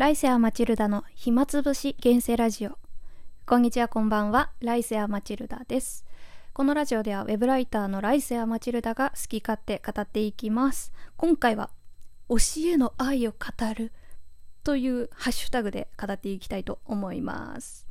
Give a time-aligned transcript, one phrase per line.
[0.00, 2.78] ライセア・マチルダの暇つぶし現世ラジオ。
[3.44, 4.50] こんにちは、こんばんは。
[4.60, 6.06] ライセア・マチルダです。
[6.54, 10.90] このラジオではウェブライターのライセア・マチルダが好き勝手語っていきます。
[11.18, 11.68] 今回は、
[12.30, 13.92] 教えの愛を語る
[14.64, 17.86] というハッシュタグで語っていきたいと思います。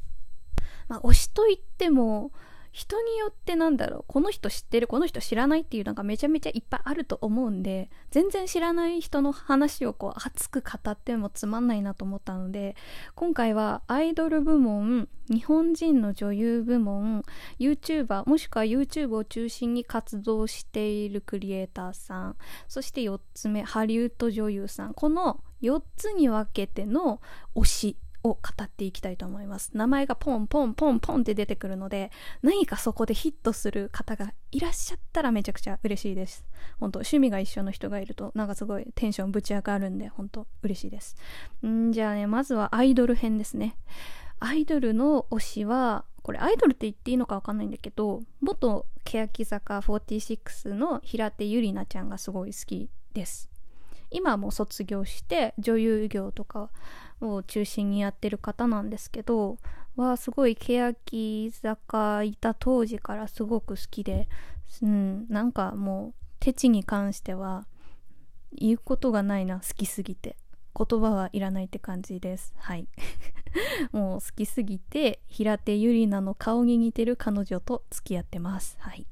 [0.88, 2.32] まあ、推しといっても、
[2.72, 12.76] 人によってなんだろうこの人知ってるこの人知らないっていうのがめちゃめちゃいっぱいあると思うんで全然知らない人の話をこう熱く語ってもつまんないなと思ったので
[13.16, 17.24] 今回はアイドル部門日本人の女優部門
[17.60, 22.36] YouTuber もしくは YouTube を中心に活動しているクリエイターさん
[22.68, 24.94] そして4つ目ハリウッド女優さん。
[24.94, 27.22] この4つに分けての
[27.56, 27.98] 推し。
[28.24, 29.72] を語っていきたいと思います。
[29.74, 36.46] 名前がポンポンポンポンって出てくるので何かそこでヒットする方がいらっしゃったらめちゃくちゃ嬉しいです。
[36.80, 41.16] 本当趣味が一緒の人がいるとなんかすごいテンションぶち上がるんで本当嬉しいです。
[41.66, 43.78] んじゃあねまずはアイドル編ですね。
[44.40, 53.50] アイドルの推しはこれアイドルって言っていいのかわかんないんだけど元欅坂46の平手友梨奈ちゃんがすごい好きです。
[54.12, 56.72] 今も卒業して女優業とか
[57.22, 59.58] を中心にやってる方なんですけど
[59.96, 64.30] はすごい欅坂いた当時からすごく好きで、
[64.82, 67.66] うん、なんかもう手地に関しては
[68.52, 70.36] 言うことがないな好きすぎて。
[70.76, 72.54] 言葉はいらないって感じです。
[72.58, 72.88] はい。
[73.92, 78.78] もう好きすぎて平手友梨奈の顔に似てる彼女と付き合ってます。
[78.80, 79.06] はい。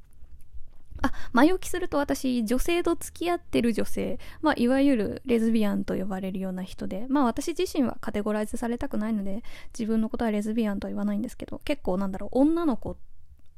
[1.02, 9.42] あ、前置きすると私、女性と付き合ってる女性、まあ、いわゆるレズビアンと呼ばれるような人で、まあ、私自身はカテゴライズされたくないので、
[9.78, 12.96] 自分のことはレズビアンとは言わないんですけど、結構なんだろう、女の子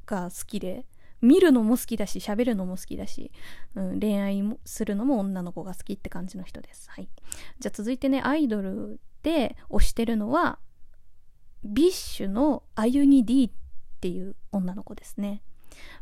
[0.06, 0.86] が好きで、
[1.22, 3.30] 見るのも好きだし、喋るのも好きだし、
[3.74, 6.90] うん、恋愛もするのも女の子が好きって感じの人です。
[6.90, 7.08] はい。
[7.58, 10.58] じゃあ続いてね、アイドルで推してるのは、
[11.62, 13.50] ビッシュのあゆに D っ
[14.00, 15.42] ていう女の子ですね。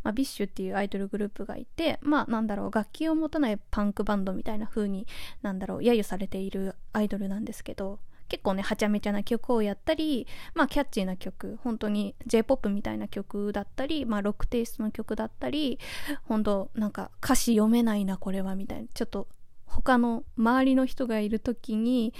[0.02, 5.06] まあ、ビッシュっていうアイドルグループがいてまあなんだろう楽器を持たないパンクバンドみたいな風に
[5.42, 7.98] なんだろう揶揄されているアイドルなんですけど
[8.28, 15.78] 結構ねはちゃめちゃな曲をやったりまあキャッチーな曲本当に J-POP みたいな曲だったりまあロックテイストの曲だったり
[16.24, 18.88] 本当なんか歌詞読めないなこれはみたいな。
[18.92, 19.28] ちょっと
[19.66, 22.12] 他の周りの人がいる時に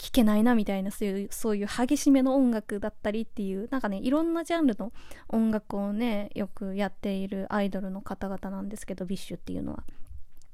[0.00, 4.92] 聴けないなみたいなそういうそういう激しめの音楽だったりっていうなんかねいろんなジャンルの
[5.28, 9.84] 音楽をねよくやっているアイドルの方々なんですけどビッシュっていうのは。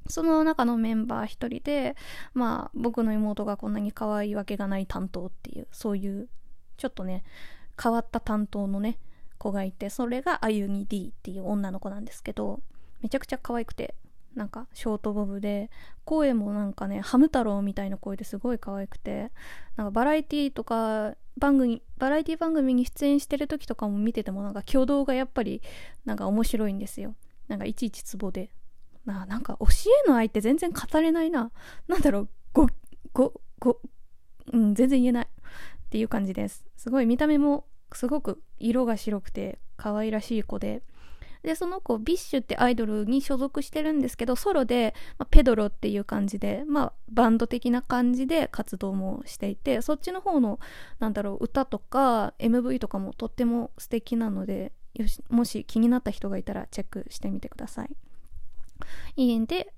[0.08, 1.96] その中のメンバー一人で
[2.32, 6.28] まあ僕の妹がこんなに可愛いわけがない担当っていうそういう
[6.76, 7.24] ちょっとね
[7.80, 8.98] 変わった担当のね
[9.38, 12.60] 子がいてそれがあゆみ D っていう女の子なんですけど
[13.02, 13.96] めちゃくちゃ可愛くて
[14.36, 15.70] なんかショートボブで
[16.04, 19.32] 声もなんかねハム太郎みたいな声ですごい可愛くて
[19.76, 25.62] なんかバラエティとか番組バラエティ番組に出演してる時とかも見ててもなんか挙動がやっぱり
[26.04, 27.14] なんか面白いんですよ。
[27.48, 28.50] なんかいちいちツボで。
[29.04, 29.66] ななんか推し
[30.06, 31.50] への愛って全然語れないな。
[31.88, 32.68] なんだろうご
[33.12, 33.80] ごご
[34.52, 35.26] うん全然言えない。
[35.26, 36.64] っていう感じです。
[36.76, 40.82] すごい見た目もすごく色が白くて可愛らしい子で。
[41.46, 50.58] でその子ビッシュってアイドルに所属してるんですけどソロで、まあ、ペドロっていう感じで、まあ、バンド的な感じで活動もしていてそっちの方の
[50.98, 57.96] なんだろう歌とか MV とかもとっても素敵なのでよしもし気になった人がいたらチェックしてみてください。
[59.14, 59.72] いいんで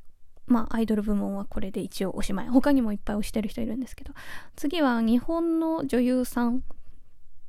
[0.46, 2.48] まあ、アイドル部門はこれで一応おしまい。
[2.48, 4.14] 他にもいっぱい推してる人いるんですけど。
[4.56, 6.64] 次は日本の女優さん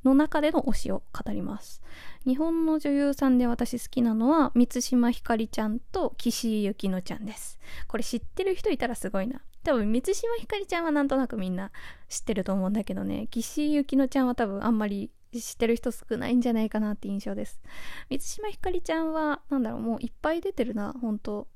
[0.04, 1.82] の中での推しを語ります。
[2.26, 7.58] 日本の女優さんで私好きなのは満島ひかりちゃんと岸井ゆきのちゃんです。
[7.88, 9.42] これ知ってる人いたらすごいな。
[9.62, 11.70] 多分満島ひかりちゃんはなんとなくみんな
[12.08, 17.60] 知ってると思うんだけどね、岸井ゆきのちゃんは多分あんまり知ってる人少ないんじゃないかなって印象です。
[18.08, 21.46] 満島ひかりちゃんはなんだろうもういっぱい出てるな、本当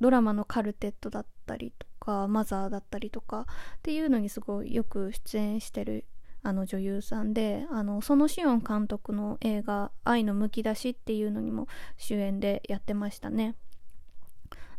[0.00, 3.46] ドラマのカルテットだったりとかマザーだったりとかっ
[3.82, 6.04] ていうのにすごいよく出演してる
[6.42, 13.56] あの女優さんであのそのシオン監督の映画「愛のむき出し」っていうのにも主演でやってましたね。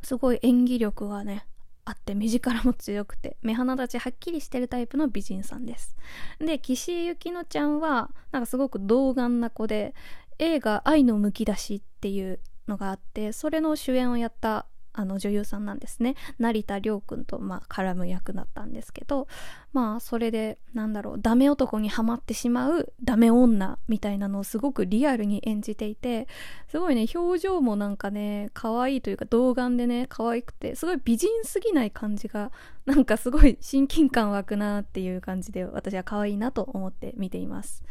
[0.01, 1.45] すごい演技力がね
[1.85, 5.95] あって目力も強くて目鼻立ちはっきりしてるタイプの美人さんです。
[6.39, 9.93] で岸井ゆきのちゃんはなんかすごく童顔な子で
[10.39, 16.15] 映画「愛のむき出し」っていうのがあってそれの主演をやったあの女優さんなんですね。
[16.37, 19.27] 成田凌君とまあ絡む役だったんですけど
[19.73, 26.27] まあそれでなんだろうダメ男にはまってしまうダメ女みたいなのをすごくリアルに演じていて
[26.69, 32.51] すごいね表情もなんかね可愛いというか童顔でね可愛くてすごい美人すぎない感じが
[32.85, 37.83] なんかすごい親近感湧くなっていう感じで私は可愛いなと思って見ています。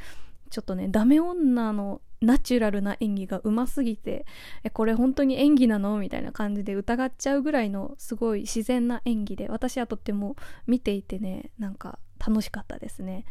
[0.51, 4.27] ちょっとねダメ女のナチュラルな演技がうますぎて
[4.63, 10.37] えこれ本当に演技なのみたいな感じで疑っちゃうぐらいのすごい自然な演技で私はとっても
[10.67, 13.25] 見ていてねなんか楽しかったですね。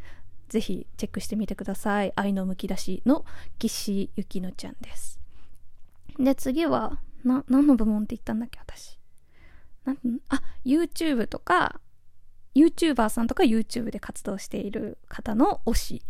[0.48, 2.12] ぜひチェックしてみてください。
[2.16, 3.24] 愛のむき出しの
[3.60, 5.20] 岸由紀乃ちゃんです。
[6.18, 8.98] で次はな何の部門って言ったんだっけ私。
[9.86, 9.98] なん
[10.30, 11.80] あ YouTube とか
[12.56, 16.02] YouTuber さんとか YouTube で活動している方の推し。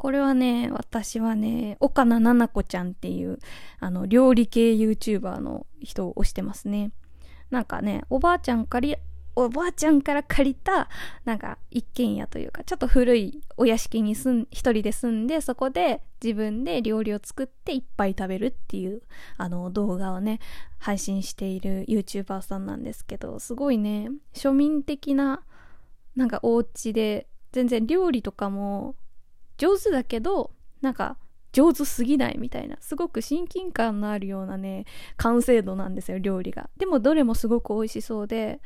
[0.00, 3.38] これはね、私はね、岡名奈々子ちゃんっていう、
[3.80, 6.92] あの、料理系 YouTuber の人を推してますね。
[7.50, 8.88] なんかね、おばあちゃんから、
[9.36, 10.88] おばあちゃんから借りた、
[11.26, 19.02] なんか一軒家というか、ちょっと古いお屋敷に住ん、一人で住んで、そこで自分で料理を作っていっぱい食べるっていう、
[19.36, 20.40] あの、動画をね、
[20.78, 25.42] 配信している YouTuber さんなんですけど、すごいね、庶民的な、
[26.16, 28.94] なんかお家で、全然料理とかも
[29.60, 31.18] 上手だけどなんか
[31.52, 34.86] 上手すぎないみたいなすごく親近感のあるようなね
[35.16, 36.70] 完成度なんですよ料理が。
[36.78, 38.60] でもどれもすごく美味しそうで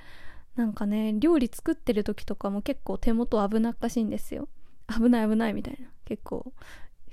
[0.54, 4.48] なんかね料理作ってる時とかも結構手元危なっかしいんですよ。
[4.88, 5.88] 危ない危ないみたいな。
[6.04, 6.52] 結構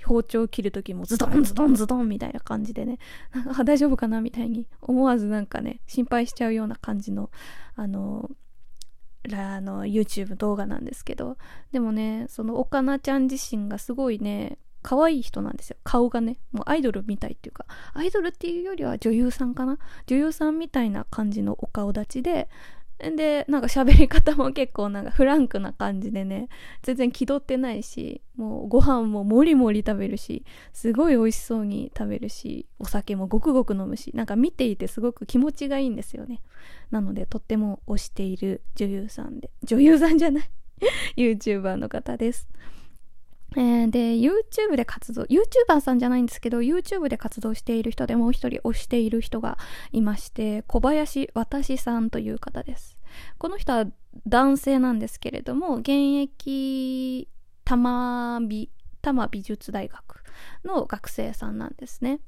[0.04, 2.98] 包丁切る時もズドンズドンズドンみたいな感じでね。
[3.34, 7.30] なんか大丈夫かなみたいに思わずなんかね心配しちゃうような感じの
[7.74, 8.30] あの
[9.32, 11.36] あの YouTube 動画なんですけど
[11.70, 15.76] でもねそのおかなちゃん自身がすごいね可愛い人なんですよ。
[15.84, 19.78] 顔がねもうアイドルみたいっていうかアイドルっていうよりは女優さんかな？
[20.06, 22.48] 女優さんみたいな感じのお顔立ちで
[23.10, 26.48] でなんか喋り方も結構なんかフランクな感じでね
[26.82, 36.40] 全然気取ってないしもうご飯ももりもり食べるしすごい美味しそうに食べるしお酒もごくごく飲むしなんか見ていてすごく気持ちがいいんですよね。
[36.90, 40.50] なのでとっても推している女優さんで女優さんじゃない
[41.16, 42.48] YouTuber の方です。
[43.56, 49.58] えー、で YouTube で活動 YouTuber さんじゃないんですけど YouTube で活動している人でもう一人推している人が
[49.92, 52.91] いまして小林私さんという方です。
[53.38, 53.86] この人は
[54.26, 57.28] 男性なんですけれども現役
[57.64, 58.70] 多摩美
[59.00, 60.22] 多摩美術大学
[60.64, 62.20] の学生さんなんですね。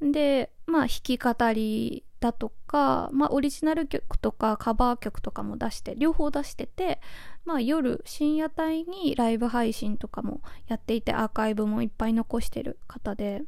[0.00, 7.00] でまあ弾き語りだとか、まあ、オリジナル曲とかカバー曲とかも出して両方出してて、
[7.44, 13.42] まあ、夜深夜帯にライブ配信とかもやっていてアーカイブもいっぱい残してる方で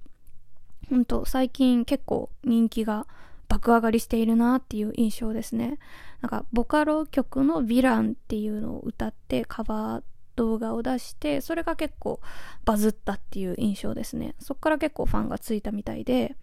[0.91, 3.07] 本当最近結構人気が
[3.49, 5.79] 爆上がりしているなっていう印象ですね。
[6.21, 10.03] なんかボカロ曲の「ヴィラン」っていうのを歌ってカバー
[10.37, 12.21] 動画を出してそれが結構
[12.65, 14.35] バズったっていう印象ですね。
[14.39, 16.37] そっから結構ファンがついたみたいで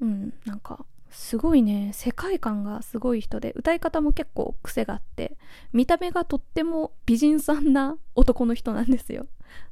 [0.00, 1.90] うんなんかすごいね。
[1.92, 5.36] 世界観がすごい人で歌い方も結構癖があって
[5.72, 9.26] 見た目がとっても美人さんな男の人なんですよ。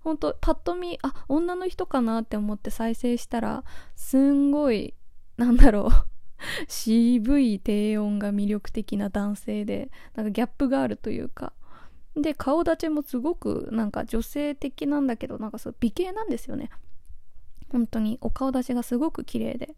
[0.05, 3.65] ほんとパッと見あ女の人かなって思って再生したら
[3.97, 4.95] すんごい
[5.39, 6.20] なんだろう。
[6.69, 11.53] 渋い低音が魅力的な男性でなんかギャップがあるというか。
[12.17, 16.71] で顔立ちもすごくなんか女性的なんだけどなんかそう美形なんですよね。
[17.71, 19.77] 本当にお顔立ちがすごく綺麗で。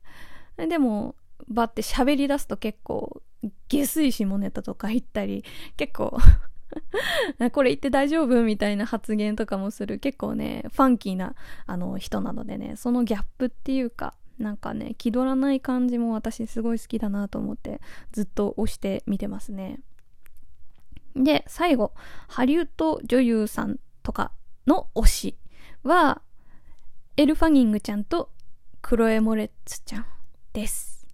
[0.57, 1.15] でも
[1.49, 3.23] バって喋り出すと結構
[3.69, 5.45] 下水下ネタとか言ったり
[5.77, 6.17] 結構
[7.53, 9.99] これ言って大丈夫みたいな発言とかもする。
[9.99, 11.35] 結構ねファンキーな
[11.67, 17.81] あの人なのでねそのギャップっていうかなんかね気取らない感じも私すごい好きだなと思って
[18.13, 19.81] ずっと押して見てますね。
[21.15, 21.93] で最後
[22.29, 24.33] ハリウッド女優さんとか
[24.67, 25.39] の推し
[25.83, 26.23] は
[27.17, 28.31] エル・ファニングちゃんと
[28.81, 30.07] クロエ・モレッツちゃん
[30.53, 31.07] です。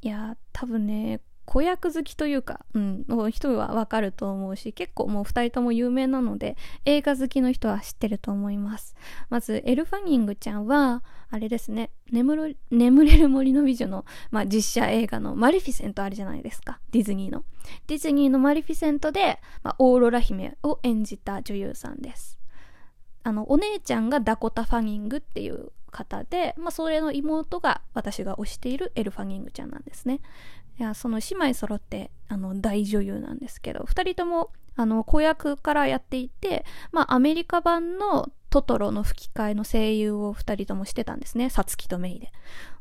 [0.00, 8.94] いや多分ね子役好きというか、うん、の人はわかると思うし、結構もう二人とも有名なので、映画好きの人は知ってると思います。
[9.30, 16.80] まず、エルファニングちゃんは、あれですね、眠る、眠れる森の美女の、まあ、実写映画のマリフィセントあるじゃないですか。
[16.90, 17.44] ディズニーの。
[17.86, 22.38] ディズニーのマリフィセントで、まあ、オーロラ姫を演じた女優さんです。
[23.22, 30.20] あの、お姉ちゃんがダコタ・ファニングっていう方で、まあ、それの妹が私が推しているエルファニングちゃんなんですね。
[30.78, 41.50] いやその姉妹揃ってあの大女優なんですけど2人ともあの子役からやっていて、まあ、アメリカ版のトトロの吹き替えの声優を2人ともしてたんですね。
[41.50, 42.30] さつきとメイで。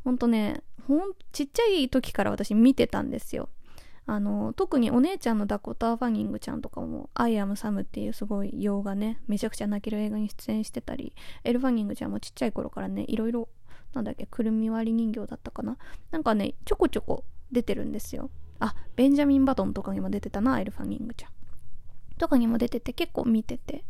[0.03, 3.49] ほんとねほんちっちゃい時から私見てたんですよ。
[4.09, 13.49] あの特にお姉ちゃんのダコタ・ファニングちゃんとかも「アイ・アム・サム」っていうすごい洋画ねめちゃくちゃ泣ける映画に出演してたりエル・ファニングちゃんもちっちゃい頃からねいろいろ
[13.93, 15.77] なんだっけくるみ割り人形だったかな。
[16.11, 18.29] なんかねちょこちょこ出てるんですよ。
[18.59, 21.31] あベンジャミン・バトンとかにも出てたなエル・ファニングちゃん。
[22.17, 23.83] とかにも出てて結構見てて。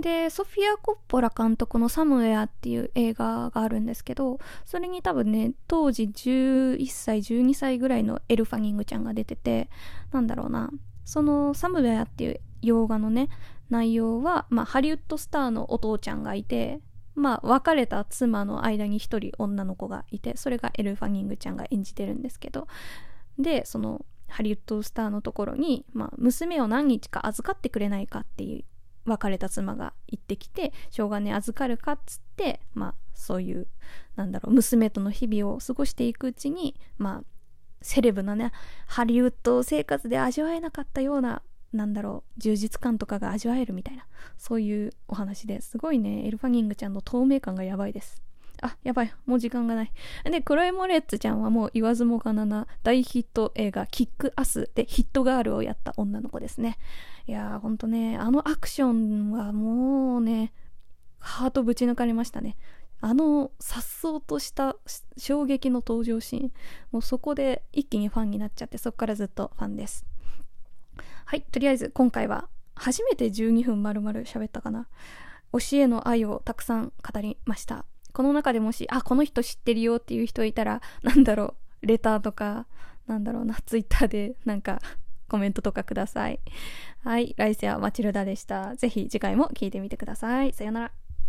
[0.00, 9.68] で、ソフィア・コッポラ監督のサムウェアっていう映画があるんですけど、それに多分ね、当時11歳、12歳ぐらいのエル・ファニングちゃんが出てて、
[10.12, 10.70] なんだろうな、
[11.04, 13.28] そのサムウェアっていう洋画のね、
[13.68, 16.80] 内容は、まあ、ハリウッドスターのお父ちゃんがいて、
[17.14, 22.68] まあ、別れた妻の間に一人女の子がいて、それがエル・ファニングちゃんが演じてるんですけど、
[23.38, 28.64] で、その、ハリウッドスターのところに、まあ、娘を何日か預かってくれないかっていう
[29.04, 33.66] 別れた妻が行ってきてしょうがね預かるかっつってまあそういう
[34.16, 37.24] なんだろう娘との日々を過ごしていくうちにまあ
[37.80, 38.52] セレブなね
[38.86, 41.42] ハリウッド生活で味わえなかったような
[41.72, 44.06] なんだろう充実感とかが味わえるみたいな
[44.36, 48.22] そういうお話ですごいねエルファニングちゃんの透明感がやばいです。
[48.62, 49.12] あ、やばい。
[49.26, 49.92] もう時間がない。
[50.24, 56.78] で、クロエ・モレッツちゃんはもう言わずもがなな大ヒット映画、キック・アスでヒットガールをやった女の子ですね。
[57.26, 60.52] いやー、ほんとね、あのアクションはもうね、
[61.18, 62.56] ハートぶち抜かれましたね。
[63.00, 64.76] あの、さっそうとした
[65.16, 66.52] 衝撃の登場シーン。
[66.92, 70.06] もうそこで一気にファンになっちゃって、そこからずっとファンです。
[71.24, 74.86] はい、とりあえず今回は初めて12分丸々喋ったかな。
[75.52, 77.84] 推しへの愛をたくさん語りました。
[78.12, 82.66] この中でもし、あ、この人知ってるよっていう人いたら、なんだろう、レターとか、
[83.06, 84.80] なんだろうな、ツイッターでなんか
[85.28, 86.40] コメントとかください。
[87.04, 88.76] はい、来世はマチルダでした。
[88.76, 90.52] ぜひ次回も聞いてみてください。
[90.52, 91.01] さよなら。